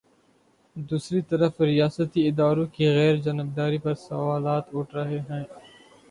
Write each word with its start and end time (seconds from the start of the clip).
دوسری 0.75 1.21
طرف 1.21 1.53
ریاستی 1.61 2.21
اداروں 2.27 2.65
کی 2.73 2.85
غیر 2.87 3.15
جانب 3.15 3.49
داری 3.57 3.77
پر 3.77 3.93
سوالات 3.99 4.65
اٹھ 4.73 4.95
رہے 4.95 5.19
ہیں۔ 5.29 5.43